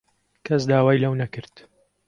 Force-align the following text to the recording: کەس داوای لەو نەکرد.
کەس 0.45 0.61
داوای 0.69 1.01
لەو 1.03 1.13
نەکرد. 1.21 1.53